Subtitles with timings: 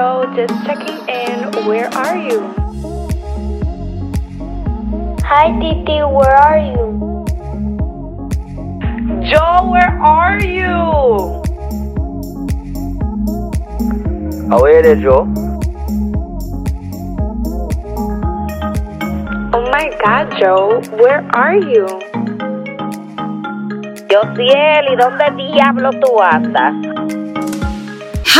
[0.00, 1.66] Joe, just checking in.
[1.68, 2.40] Where are you?
[5.28, 6.86] Hi, Titi, where are you?
[9.28, 10.72] Joe, where are you?
[14.56, 15.28] Away there, Joe.
[19.52, 21.84] Oh my god, Joe, where are you?
[24.08, 26.89] Josiel, ¿y dónde diablo tú andas?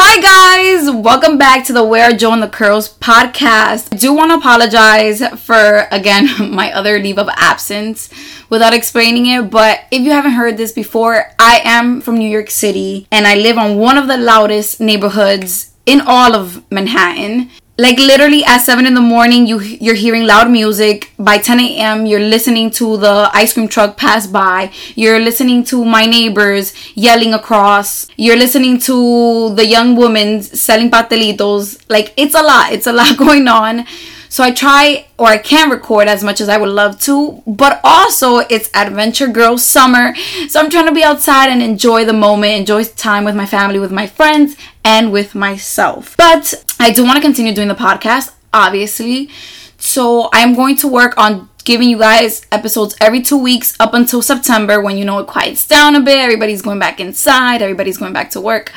[0.02, 3.92] Hi guys, welcome back to the Where Joe and the Curls podcast.
[3.92, 8.08] I do want to apologize for again my other leave of absence
[8.48, 12.48] without explaining it, but if you haven't heard this before, I am from New York
[12.48, 17.50] City and I live on one of the loudest neighborhoods in all of Manhattan.
[17.80, 21.10] Like literally at seven in the morning, you you're hearing loud music.
[21.18, 24.70] By 10 a.m., you're listening to the ice cream truck pass by.
[24.96, 28.06] You're listening to my neighbors yelling across.
[28.18, 31.82] You're listening to the young women selling pastelitos.
[31.88, 32.70] Like it's a lot.
[32.70, 33.86] It's a lot going on.
[34.28, 37.80] So I try or I can't record as much as I would love to, but
[37.82, 40.14] also it's Adventure Girl summer.
[40.48, 43.80] So I'm trying to be outside and enjoy the moment, enjoy time with my family,
[43.80, 46.16] with my friends, and with myself.
[46.16, 49.30] But I do want to continue doing the podcast, obviously.
[49.78, 54.22] So I'm going to work on giving you guys episodes every two weeks up until
[54.22, 56.18] September when you know it quiets down a bit.
[56.18, 58.72] Everybody's going back inside, everybody's going back to work,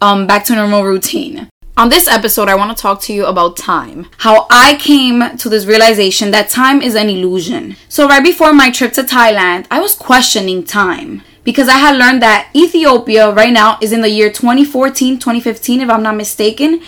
[0.00, 1.48] um, back to normal routine.
[1.78, 4.06] On this episode, I want to talk to you about time.
[4.16, 7.76] How I came to this realization that time is an illusion.
[7.90, 12.20] So, right before my trip to Thailand, I was questioning time because I had learned
[12.22, 16.82] that Ethiopia right now is in the year 2014, 2015, if I'm not mistaken,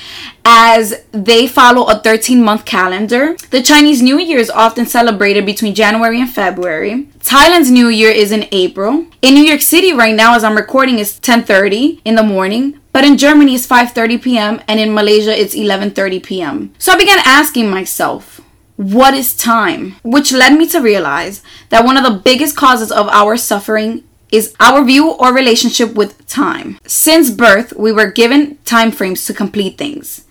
[0.44, 3.36] as they follow a 13 month calendar.
[3.50, 7.08] The Chinese New Year is often celebrated between January and February.
[7.20, 9.06] Thailand's New Year is in April.
[9.22, 13.04] In New York City right now as I'm recording is 10:30 in the morning, but
[13.04, 14.60] in Germany it's 5:30 p.m.
[14.66, 16.74] and in Malaysia it's 11:30 p.m.
[16.78, 18.40] So I began asking myself,
[18.74, 19.96] what is time?
[20.02, 24.54] Which led me to realize that one of the biggest causes of our suffering is
[24.60, 26.78] our view or relationship with time.
[26.86, 30.24] Since birth, we were given time frames to complete things.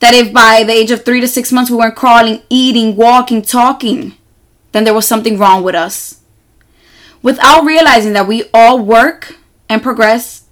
[0.00, 3.42] That if by the age of three to six months we weren't crawling, eating, walking,
[3.42, 4.14] talking,
[4.72, 6.20] then there was something wrong with us.
[7.22, 9.36] Without realizing that we all work
[9.68, 10.44] and progress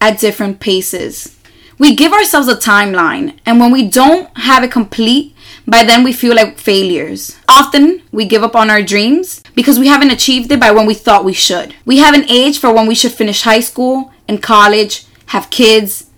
[0.00, 1.38] at different paces.
[1.78, 5.35] We give ourselves a timeline, and when we don't have it complete,
[5.66, 7.36] by then we feel like failures.
[7.48, 10.94] Often we give up on our dreams because we haven't achieved it by when we
[10.94, 11.74] thought we should.
[11.84, 16.10] We have an age for when we should finish high school and college, have kids,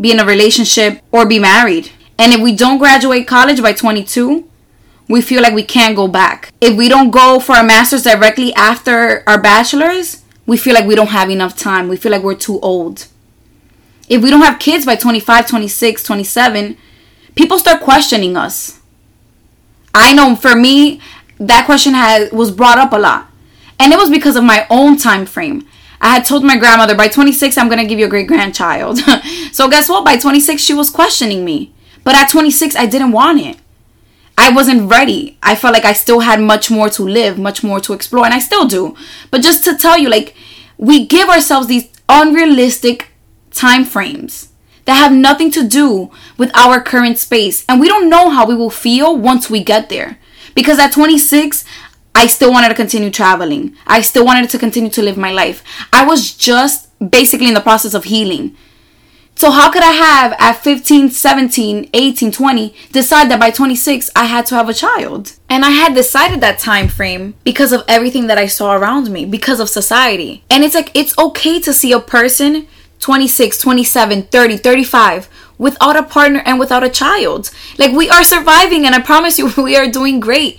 [0.00, 1.90] be in a relationship, or be married.
[2.18, 4.48] And if we don't graduate college by 22,
[5.08, 6.52] we feel like we can't go back.
[6.60, 10.94] If we don't go for a master's directly after our bachelor's, we feel like we
[10.94, 11.88] don't have enough time.
[11.88, 13.06] We feel like we're too old.
[14.08, 16.76] If we don't have kids by 25, 26, 27,
[17.36, 18.80] people start questioning us.
[19.94, 21.00] I know for me,
[21.38, 23.28] that question has was brought up a lot.
[23.78, 25.66] And it was because of my own time frame.
[26.00, 28.98] I had told my grandmother by 26 I'm going to give you a great grandchild.
[29.52, 30.04] so guess what?
[30.04, 31.72] By 26 she was questioning me.
[32.04, 33.58] But at 26 I didn't want it.
[34.38, 35.38] I wasn't ready.
[35.42, 38.34] I felt like I still had much more to live, much more to explore, and
[38.34, 38.94] I still do.
[39.30, 40.34] But just to tell you, like,
[40.76, 43.12] we give ourselves these unrealistic
[43.50, 44.50] time frames
[44.86, 47.64] that have nothing to do with our current space.
[47.68, 50.18] And we don't know how we will feel once we get there.
[50.54, 51.64] Because at 26,
[52.14, 53.76] I still wanted to continue traveling.
[53.86, 55.62] I still wanted to continue to live my life.
[55.92, 58.56] I was just basically in the process of healing.
[59.38, 64.24] So how could I have at 15, 17, 18, 20 decide that by 26 I
[64.24, 65.34] had to have a child?
[65.50, 69.26] And I had decided that time frame because of everything that I saw around me,
[69.26, 70.42] because of society.
[70.48, 72.66] And it's like it's okay to see a person
[73.06, 75.28] 26, 27, 30, 35
[75.58, 77.52] without a partner and without a child.
[77.78, 80.58] Like we are surviving and I promise you we are doing great.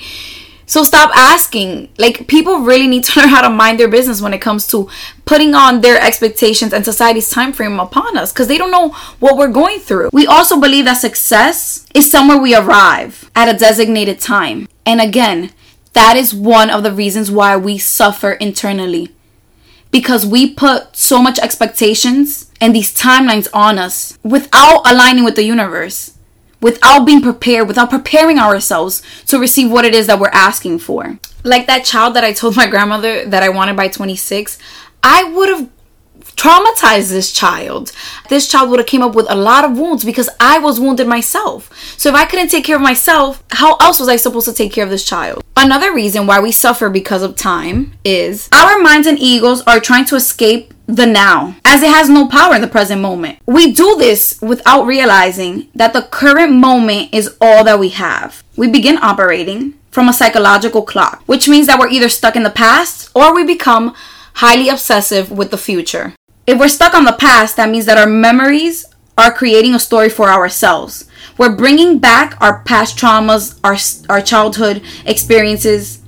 [0.66, 1.90] So stop asking.
[1.98, 4.90] Like people really need to learn how to mind their business when it comes to
[5.26, 9.36] putting on their expectations and society's time frame upon us because they don't know what
[9.36, 10.10] we're going through.
[10.14, 14.70] We also believe that success is somewhere we arrive at a designated time.
[14.86, 15.52] And again,
[15.92, 19.17] that is one of the reasons why we suffer internally.
[19.92, 25.44] Because we put so much expectations and these timelines on us without aligning with the
[25.44, 26.18] universe
[26.62, 31.20] without being prepared, without preparing ourselves to receive what it is that we're asking for.
[31.44, 34.58] Like that child that I told my grandmother that I wanted by 26,
[35.04, 35.70] I would have
[36.38, 37.92] traumatized this child.
[38.30, 41.08] This child would have came up with a lot of wounds because I was wounded
[41.08, 41.70] myself.
[41.98, 44.72] So if I couldn't take care of myself, how else was I supposed to take
[44.72, 45.44] care of this child?
[45.58, 50.06] Another reason why we suffer because of time is our minds and egos are trying
[50.06, 53.40] to escape the now, as it has no power in the present moment.
[53.46, 58.42] We do this without realizing that the current moment is all that we have.
[58.56, 62.50] We begin operating from a psychological clock, which means that we're either stuck in the
[62.50, 63.94] past or we become
[64.36, 66.14] highly obsessive with the future.
[66.48, 68.86] If we're stuck on the past, that means that our memories
[69.18, 71.06] are creating a story for ourselves.
[71.38, 73.76] We're bringing back our past traumas, our,
[74.10, 76.02] our childhood experiences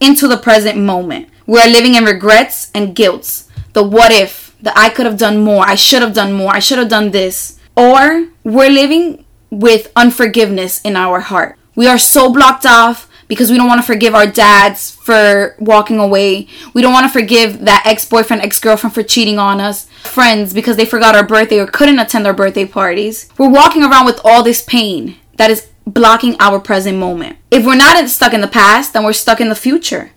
[0.00, 1.28] into the present moment.
[1.46, 3.44] We're living in regrets and guilt.
[3.74, 6.58] The what if, the I could have done more, I should have done more, I
[6.58, 7.56] should have done this.
[7.76, 11.56] Or we're living with unforgiveness in our heart.
[11.76, 15.98] We are so blocked off because we don't want to forgive our dads for walking
[15.98, 16.48] away.
[16.74, 19.86] We don't want to forgive that ex boyfriend, ex girlfriend for cheating on us.
[20.02, 23.28] Friends because they forgot our birthday or couldn't attend our birthday parties.
[23.38, 27.36] We're walking around with all this pain that is blocking our present moment.
[27.50, 30.10] If we're not stuck in the past, then we're stuck in the future,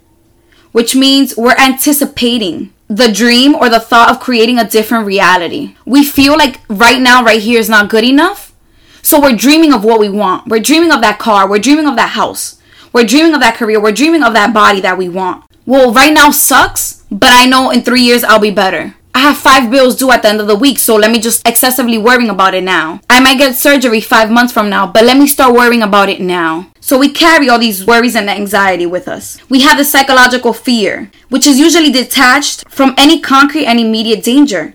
[0.71, 5.75] which means we're anticipating the dream or the thought of creating a different reality.
[5.85, 8.53] We feel like right now, right here is not good enough.
[9.01, 10.47] So we're dreaming of what we want.
[10.47, 11.47] We're dreaming of that car.
[11.47, 12.58] We're dreaming of that house.
[12.91, 13.79] We're dreaming of that career.
[13.79, 15.45] We're dreaming of that body that we want.
[15.65, 18.95] Well, right now sucks, but I know in three years I'll be better.
[19.13, 21.47] I have five bills due at the end of the week, so let me just
[21.47, 23.01] excessively worrying about it now.
[23.09, 26.21] I might get surgery five months from now, but let me start worrying about it
[26.21, 26.71] now.
[26.79, 29.37] So we carry all these worries and anxiety with us.
[29.49, 34.73] We have the psychological fear, which is usually detached from any concrete and immediate danger.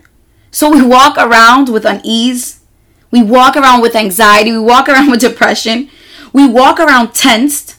[0.51, 2.61] So we walk around with unease.
[3.11, 4.51] We walk around with anxiety.
[4.51, 5.89] We walk around with depression.
[6.31, 7.74] We walk around tensed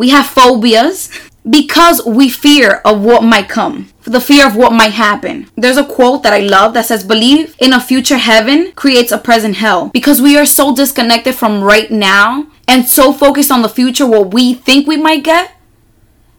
[0.00, 1.10] we have phobias
[1.48, 5.46] because we fear of what might come, the fear of what might happen.
[5.56, 9.18] There's a quote that I love that says, Believe in a future heaven creates a
[9.18, 9.90] present hell.
[9.90, 14.32] Because we are so disconnected from right now and so focused on the future, what
[14.32, 15.52] we think we might get,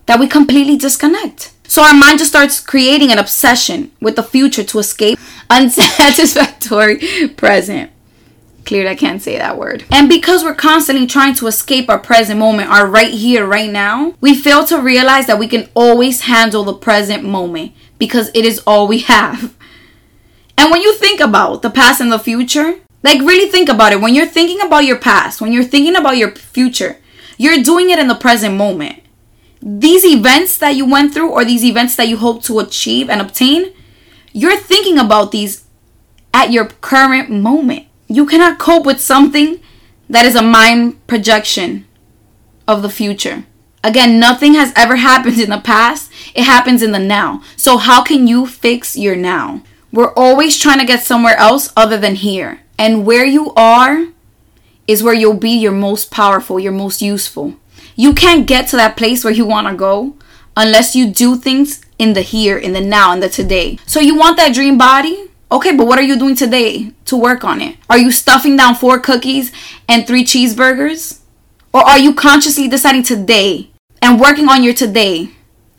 [0.08, 1.54] that we completely disconnect.
[1.68, 5.20] So our mind just starts creating an obsession with the future to escape
[5.52, 7.92] unsatisfactory present.
[8.66, 9.86] Clearly, I can't say that word.
[9.92, 14.14] And because we're constantly trying to escape our present moment, our right here, right now,
[14.22, 18.60] we fail to realize that we can always handle the present moment because it is
[18.68, 19.56] all we have.
[20.58, 24.02] And when you think about the past and the future, like really think about it.
[24.02, 26.98] When you're thinking about your past, when you're thinking about your future,
[27.38, 29.02] you're doing it in the present moment.
[29.62, 33.22] These events that you went through or these events that you hope to achieve and
[33.22, 33.74] obtain,
[34.34, 35.66] you're thinking about these
[36.34, 37.88] at your current moment.
[38.12, 39.62] You cannot cope with something
[40.10, 41.88] that is a mind projection
[42.68, 43.46] of the future.
[43.86, 47.42] Again, nothing has ever happened in the past, it happens in the now.
[47.56, 49.64] So, how can you fix your now?
[49.94, 52.60] We're always trying to get somewhere else other than here.
[52.78, 54.08] And where you are
[54.88, 57.56] is where you'll be your most powerful, your most useful.
[57.96, 60.16] You can't get to that place where you want to go
[60.58, 63.80] unless you do things in the here, in the now, in the today.
[63.86, 65.31] So, you want that dream body?
[65.52, 67.76] Okay, but what are you doing today to work on it?
[67.90, 69.52] Are you stuffing down four cookies
[69.90, 71.20] and three cheeseburgers?
[71.74, 73.70] Or are you consciously deciding today
[74.02, 75.32] and working on your today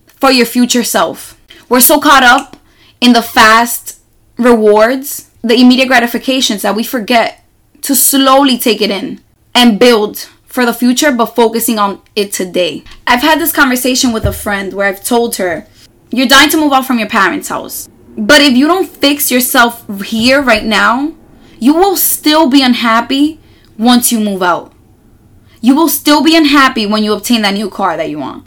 [0.07, 1.41] for your future self?
[1.71, 2.59] We're so caught up
[3.01, 3.99] in the fast
[4.37, 7.43] rewards, the immediate gratifications that we forget
[7.81, 9.23] to slowly take it in
[9.55, 12.85] and build for the future, but focusing on it today.
[13.07, 15.67] I've had this conversation with a friend where I've told her,
[16.11, 17.89] You're dying to move out from your parents' house.
[18.17, 21.15] But if you don't fix yourself here right now,
[21.59, 23.41] you will still be unhappy
[23.79, 24.73] once you move out.
[25.61, 28.47] You will still be unhappy when you obtain that new car that you want.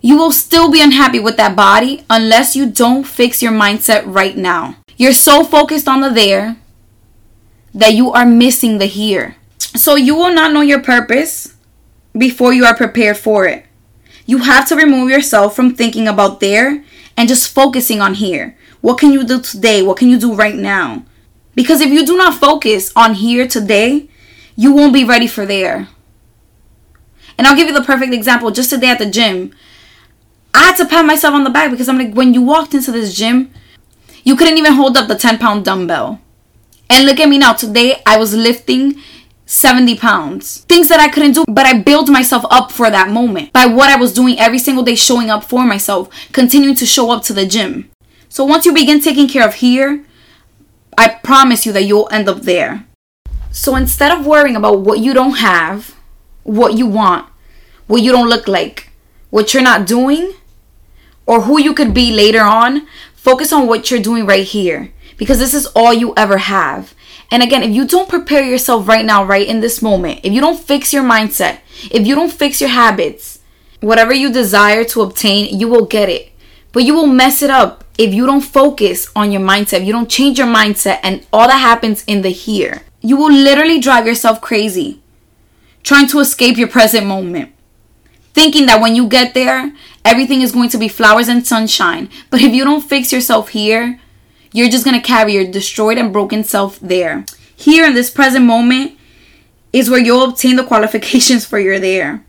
[0.00, 4.36] You will still be unhappy with that body unless you don't fix your mindset right
[4.36, 4.76] now.
[4.96, 6.56] You're so focused on the there
[7.74, 9.36] that you are missing the here.
[9.58, 11.54] So you will not know your purpose
[12.16, 13.64] before you are prepared for it.
[14.26, 16.84] You have to remove yourself from thinking about there
[17.16, 18.56] and just focusing on here.
[18.82, 19.80] What can you do today?
[19.80, 21.04] What can you do right now?
[21.54, 24.08] Because if you do not focus on here today,
[24.56, 25.88] you won't be ready for there.
[27.38, 28.50] And I'll give you the perfect example.
[28.50, 29.54] Just today at the gym,
[30.52, 32.90] I had to pat myself on the back because I'm like, when you walked into
[32.90, 33.52] this gym,
[34.24, 36.20] you couldn't even hold up the 10 pound dumbbell.
[36.90, 37.52] And look at me now.
[37.52, 39.00] Today, I was lifting
[39.46, 40.62] 70 pounds.
[40.62, 43.90] Things that I couldn't do, but I built myself up for that moment by what
[43.90, 47.32] I was doing every single day, showing up for myself, continuing to show up to
[47.32, 47.91] the gym.
[48.32, 50.06] So once you begin taking care of here,
[50.96, 52.86] I promise you that you'll end up there.
[53.50, 55.94] So instead of worrying about what you don't have,
[56.42, 57.28] what you want,
[57.88, 58.88] what you don't look like,
[59.28, 60.32] what you're not doing,
[61.26, 65.38] or who you could be later on, focus on what you're doing right here because
[65.38, 66.94] this is all you ever have.
[67.30, 70.40] And again, if you don't prepare yourself right now, right in this moment, if you
[70.40, 71.58] don't fix your mindset,
[71.90, 73.40] if you don't fix your habits,
[73.80, 76.31] whatever you desire to obtain, you will get it
[76.72, 80.10] But you will mess it up if you don't focus on your mindset, you don't
[80.10, 82.82] change your mindset, and all that happens in the here.
[83.00, 85.02] You will literally drive yourself crazy
[85.82, 87.52] trying to escape your present moment.
[88.34, 89.74] Thinking that when you get there,
[90.04, 92.08] everything is going to be flowers and sunshine.
[92.30, 94.00] But if you don't fix yourself here,
[94.52, 97.26] you're just going to carry your destroyed and broken self there.
[97.54, 98.98] Here in this present moment
[99.72, 102.24] is where you'll obtain the qualifications for your there.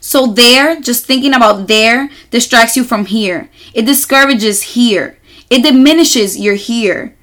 [0.00, 3.50] So, there, just thinking about there, distracts you from here.
[3.74, 5.18] It discourages here.
[5.50, 7.16] It diminishes your here.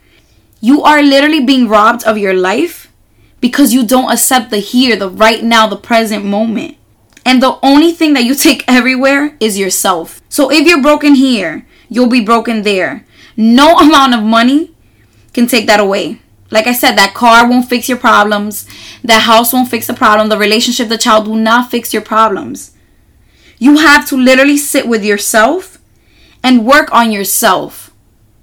[0.60, 2.92] You are literally being robbed of your life
[3.40, 6.78] because you don't accept the here, the right now, the present moment.
[7.24, 10.22] And the only thing that you take everywhere is yourself.
[10.30, 13.06] So, if you're broken here, you'll be broken there.
[13.38, 14.74] No amount of money
[15.34, 16.22] can take that away.
[16.52, 18.68] Like I said, that car won't fix your problems.
[19.04, 20.30] That house won't fix the problem.
[20.30, 22.76] The relationship, the child will not fix your problems.
[23.58, 25.80] You have to literally sit with yourself
[26.44, 27.92] and work on yourself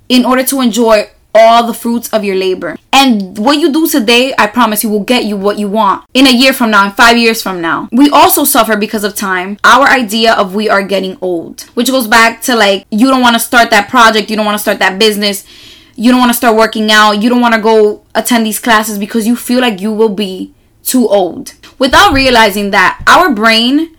[0.08, 2.76] in order to enjoy all the fruits of your labor.
[2.92, 6.26] And what you do today, I promise you, will get you what you want in
[6.26, 7.88] a year from now, in five years from now.
[7.90, 9.56] We also suffer because of time.
[9.64, 13.34] Our idea of we are getting old, which goes back to like, you don't want
[13.34, 15.46] to start that project, you don't want to start that business,
[15.94, 18.98] you don't want to start working out, you don't want to go attend these classes
[18.98, 21.54] because you feel like you will be too old.
[21.78, 23.96] Without realizing that our brain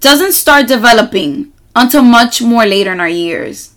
[0.00, 3.74] doesn't start developing until much more later in our years.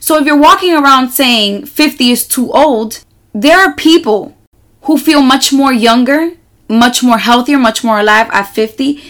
[0.00, 4.36] So if you're walking around saying 50 is too old, there are people
[4.82, 6.32] who feel much more younger,
[6.68, 9.02] much more healthier, much more alive at 50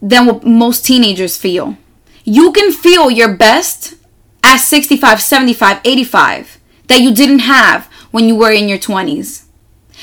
[0.00, 1.76] than what most teenagers feel.
[2.24, 3.94] You can feel your best
[4.42, 6.53] at 65, 75, 85
[6.88, 9.44] that you didn't have when you were in your 20s.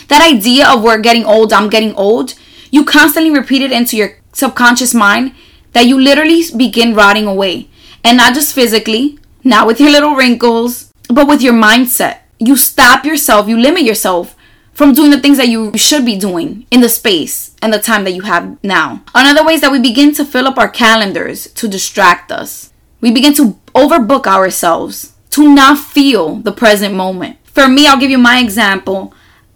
[0.07, 2.35] That idea of we're getting old, I'm getting old,
[2.69, 5.33] you constantly repeat it into your subconscious mind
[5.73, 7.69] that you literally begin rotting away.
[8.03, 12.19] And not just physically, not with your little wrinkles, but with your mindset.
[12.39, 14.35] You stop yourself, you limit yourself
[14.73, 18.03] from doing the things that you should be doing in the space and the time
[18.05, 19.03] that you have now.
[19.13, 22.71] Another way is that we begin to fill up our calendars to distract us.
[22.99, 27.37] We begin to overbook ourselves to not feel the present moment.
[27.45, 29.13] For me, I'll give you my example.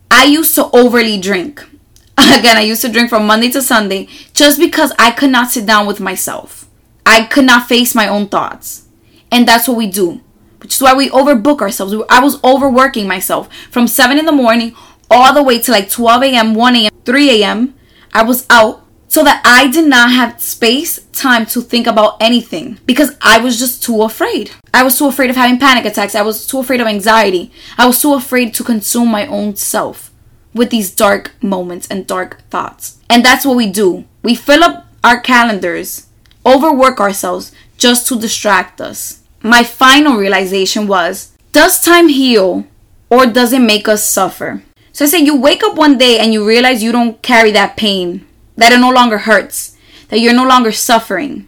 [0.09, 1.63] I used to overly drink.
[2.17, 5.65] Again, I used to drink from Monday to Sunday just because I could not sit
[5.65, 6.67] down with myself.
[7.05, 8.87] I could not face my own thoughts.
[9.31, 10.21] And that's what we do.
[10.59, 11.93] Which is why we overbook ourselves.
[12.09, 14.75] I was overworking myself from 7 in the morning
[15.11, 17.75] all the way to like 12 a.m., 1 a.m., 3 a.m.
[18.13, 18.84] I was out
[19.15, 23.57] so that I did not have space, time to think about anything because I was
[23.57, 24.51] just too afraid.
[24.73, 26.15] I was too afraid of having panic attacks.
[26.15, 27.49] I was too afraid of anxiety.
[27.77, 30.11] I was too afraid to consume my own self
[30.53, 32.99] with these dark moments and dark thoughts.
[33.09, 34.03] And that's what we do.
[34.21, 36.07] We fill up our calendars,
[36.45, 39.23] overwork ourselves just to distract us.
[39.41, 42.67] My final realization was does time heal
[43.09, 44.61] or does it make us suffer?
[44.91, 47.77] So I say you wake up one day and you realize you don't carry that
[47.77, 49.77] pain, that it no longer hurts,
[50.09, 51.47] that you're no longer suffering,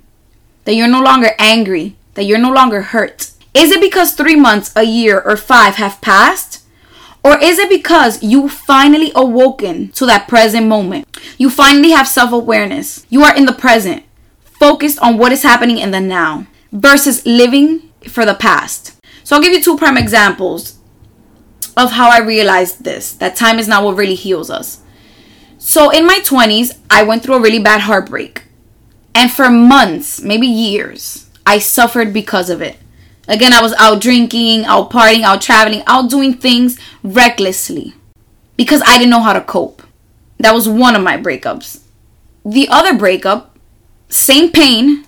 [0.65, 3.31] that you're no longer angry, that you're no longer hurt.
[3.53, 6.63] Is it because three months, a year, or five have passed?
[7.23, 11.07] Or is it because you finally awoken to that present moment?
[11.37, 13.05] You finally have self awareness.
[13.09, 14.03] You are in the present
[14.43, 18.95] focused on what is happening in the now versus living for the past.
[19.23, 20.77] So I'll give you two prime examples
[21.75, 24.81] of how I realized this that time is not what really heals us.
[25.67, 28.43] So in my 20s, I went through a really bad heartbreak.
[29.13, 32.77] And for months, maybe years, I suffered because of it.
[33.27, 37.93] Again, I was out drinking, out partying, out traveling, out doing things recklessly
[38.55, 39.83] because I didn't know how to cope.
[40.39, 41.81] That was one of my breakups.
[42.45, 43.57] The other breakup
[44.07, 45.03] same pain,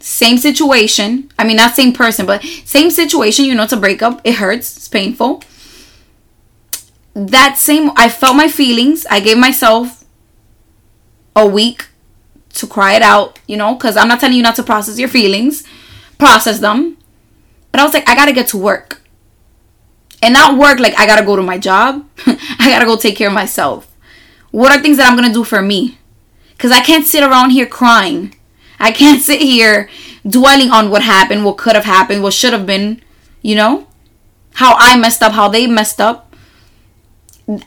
[0.00, 1.30] same situation.
[1.38, 3.46] I mean, not same person, but same situation.
[3.46, 4.20] You know, it's a breakup.
[4.22, 4.76] It hurts.
[4.76, 5.42] It's painful.
[7.16, 9.06] That same, I felt my feelings.
[9.10, 10.04] I gave myself
[11.34, 11.88] a week
[12.50, 15.08] to cry it out, you know, because I'm not telling you not to process your
[15.08, 15.64] feelings,
[16.18, 16.98] process them.
[17.72, 19.00] But I was like, I gotta get to work.
[20.22, 22.06] And not work like I gotta go to my job.
[22.26, 23.90] I gotta go take care of myself.
[24.50, 25.96] What are things that I'm gonna do for me?
[26.50, 28.34] Because I can't sit around here crying.
[28.78, 29.88] I can't sit here
[30.28, 33.00] dwelling on what happened, what could have happened, what should have been,
[33.40, 33.86] you know?
[34.54, 36.25] How I messed up, how they messed up.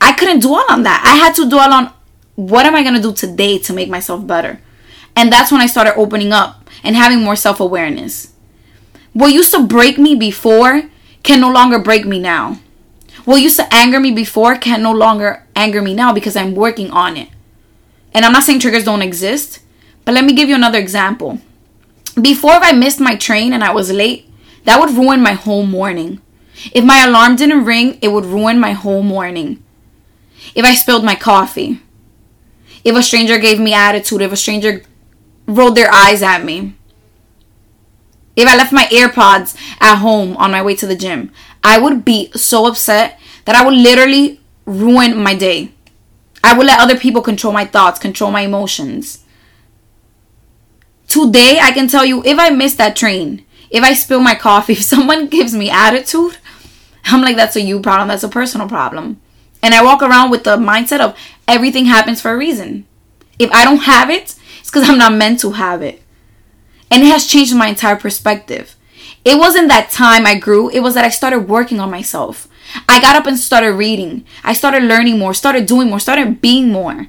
[0.01, 1.03] I couldn't dwell on that.
[1.05, 1.93] I had to dwell on
[2.35, 4.61] what am I going to do today to make myself better?
[5.15, 8.33] And that's when I started opening up and having more self awareness.
[9.13, 10.83] What used to break me before
[11.23, 12.59] can no longer break me now.
[13.25, 16.89] What used to anger me before can no longer anger me now because I'm working
[16.91, 17.29] on it.
[18.13, 19.59] And I'm not saying triggers don't exist,
[20.05, 21.39] but let me give you another example.
[22.19, 24.29] Before, if I missed my train and I was late,
[24.63, 26.21] that would ruin my whole morning.
[26.73, 29.63] If my alarm didn't ring, it would ruin my whole morning.
[30.55, 31.81] If I spilled my coffee,
[32.83, 34.83] if a stranger gave me attitude, if a stranger
[35.47, 36.75] rolled their eyes at me,
[38.35, 41.31] if I left my AirPods at home on my way to the gym,
[41.63, 45.71] I would be so upset that I would literally ruin my day.
[46.43, 49.25] I would let other people control my thoughts, control my emotions.
[51.07, 54.73] Today, I can tell you if I miss that train, if I spill my coffee,
[54.79, 56.37] if someone gives me attitude,
[57.05, 59.19] I'm like, that's a you problem, that's a personal problem.
[59.61, 62.85] And I walk around with the mindset of everything happens for a reason.
[63.37, 66.01] If I don't have it, it's because I'm not meant to have it.
[66.91, 68.75] And it has changed my entire perspective.
[69.25, 72.47] It wasn't that time I grew, it was that I started working on myself.
[72.87, 74.25] I got up and started reading.
[74.43, 77.07] I started learning more, started doing more, started being more.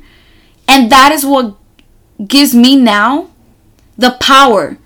[0.67, 1.57] And that is what
[2.27, 3.31] gives me now
[3.97, 4.79] the power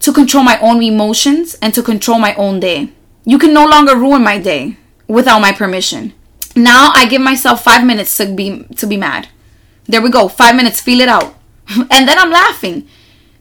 [0.00, 2.90] to control my own emotions and to control my own day.
[3.24, 6.12] You can no longer ruin my day without my permission.
[6.56, 9.28] Now I give myself five minutes to be to be mad.
[9.86, 10.28] There we go.
[10.28, 11.34] Five minutes, feel it out.
[11.68, 12.88] and then I'm laughing.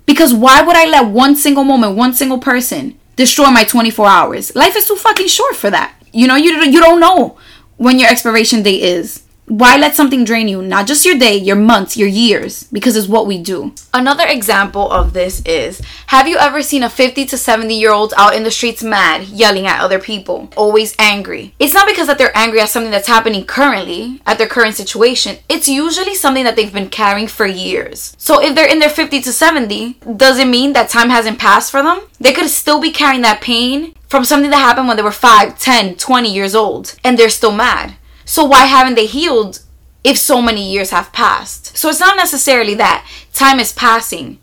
[0.05, 4.55] Because why would I let one single moment, one single person destroy my 24 hours?
[4.55, 5.96] Life is too fucking short for that.
[6.12, 7.38] You know, you, you don't know
[7.77, 9.23] when your expiration date is.
[9.46, 10.62] Why let something drain you?
[10.62, 13.74] Not just your day, your months, your years, because it's what we do.
[13.94, 18.14] Another example of this is Have you ever seen a 50 to 70 year old
[18.16, 21.54] out in the streets mad, yelling at other people, always angry?
[21.60, 25.38] It's not because that they're angry at something that's happening currently, at their current situation.
[25.50, 28.16] It's usually something that they've been carrying for years.
[28.18, 31.70] So if they're in their 50 to 70, does it mean that time hasn't passed
[31.70, 32.00] for them?
[32.18, 35.60] They could still be carrying that pain from something that happened when they were 5,
[35.60, 37.96] 10, 20 years old, and they're still mad.
[38.25, 39.62] So why haven't they healed
[40.03, 41.77] if so many years have passed?
[41.77, 44.39] So it's not necessarily that time is passing.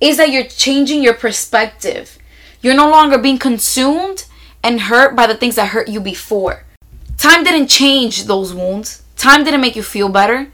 [0.00, 2.18] Is that you're changing your perspective.
[2.60, 4.24] You're no longer being consumed
[4.62, 6.64] and hurt by the things that hurt you before.
[7.16, 9.02] Time didn't change those wounds.
[9.16, 10.48] Time didn't make you feel better.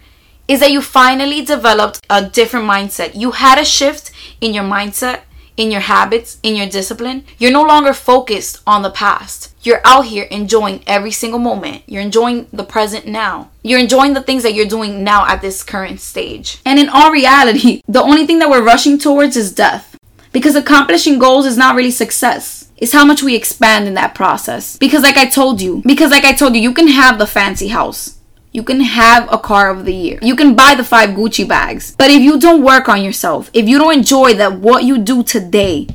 [0.49, 3.15] Is that you finally developed a different mindset.
[3.15, 5.23] You had a shift in your mindset
[5.57, 9.53] in your habits, in your discipline, you're no longer focused on the past.
[9.63, 11.83] You're out here enjoying every single moment.
[11.87, 13.51] You're enjoying the present now.
[13.63, 16.61] You're enjoying the things that you're doing now at this current stage.
[16.65, 19.97] And in all reality, the only thing that we're rushing towards is death.
[20.33, 22.69] Because accomplishing goals is not really success.
[22.77, 24.77] It's how much we expand in that process.
[24.77, 27.69] Because, like I told you, because, like I told you, you can have the fancy
[27.69, 28.19] house.
[28.55, 30.21] You can have a car of the year.
[30.23, 31.97] You can buy the five Gucci bags.
[31.99, 35.25] But if you don't work on yourself, if you don't enjoy that what you do
[35.25, 35.89] today,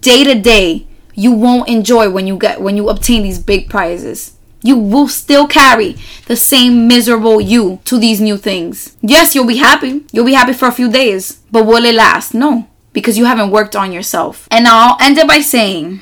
[0.00, 4.38] day to day, you won't enjoy when you get when you obtain these big prizes.
[4.62, 8.96] You will still carry the same miserable you to these new things.
[9.02, 10.06] Yes, you'll be happy.
[10.10, 11.42] You'll be happy for a few days.
[11.52, 12.32] But will it last?
[12.32, 14.48] No, because you haven't worked on yourself.
[14.50, 16.00] And I'll end it by saying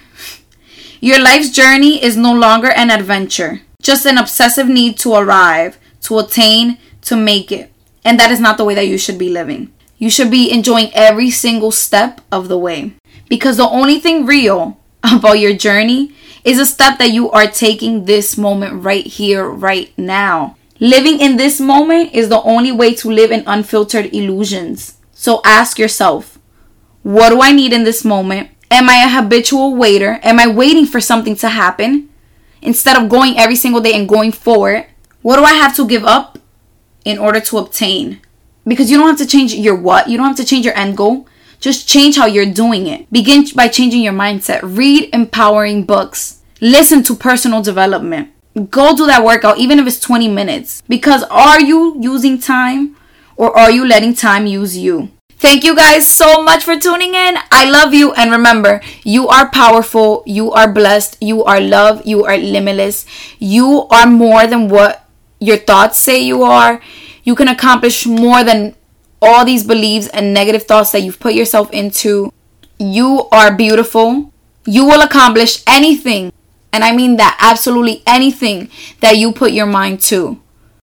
[1.00, 6.18] your life's journey is no longer an adventure, just an obsessive need to arrive to
[6.18, 7.72] attain, to make it.
[8.04, 9.72] And that is not the way that you should be living.
[9.98, 12.94] You should be enjoying every single step of the way.
[13.28, 16.12] Because the only thing real about your journey
[16.44, 20.56] is a step that you are taking this moment right here, right now.
[20.78, 24.98] Living in this moment is the only way to live in unfiltered illusions.
[25.12, 26.38] So ask yourself,
[27.02, 28.50] what do I need in this moment?
[28.70, 30.20] Am I a habitual waiter?
[30.22, 32.10] Am I waiting for something to happen?
[32.60, 34.86] Instead of going every single day and going forward,
[35.26, 36.38] what do I have to give up
[37.04, 38.20] in order to obtain?
[38.64, 40.96] Because you don't have to change your what, you don't have to change your end
[40.96, 41.26] goal.
[41.58, 43.10] Just change how you're doing it.
[43.10, 44.60] Begin by changing your mindset.
[44.62, 46.42] Read empowering books.
[46.60, 48.30] Listen to personal development.
[48.70, 50.84] Go do that workout, even if it's 20 minutes.
[50.86, 52.94] Because are you using time
[53.34, 55.10] or are you letting time use you?
[55.38, 57.36] Thank you guys so much for tuning in.
[57.50, 58.12] I love you.
[58.12, 60.22] And remember, you are powerful.
[60.24, 61.16] You are blessed.
[61.20, 62.06] You are loved.
[62.06, 63.06] You are limitless.
[63.40, 65.02] You are more than what
[65.38, 66.80] your thoughts say you are,
[67.24, 68.74] you can accomplish more than
[69.20, 72.32] all these beliefs and negative thoughts that you've put yourself into.
[72.78, 74.32] You are beautiful.
[74.66, 76.32] You will accomplish anything,
[76.72, 78.68] and I mean that absolutely anything
[79.00, 80.40] that you put your mind to.